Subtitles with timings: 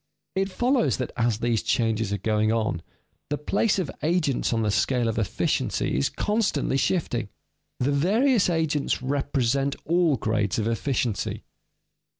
[0.41, 2.81] _It follows that as these changes are going on,
[3.29, 7.29] the place of agents on the scale of efficiency is constantly shifting.
[7.79, 11.43] The various agents represent all grades of efficiency.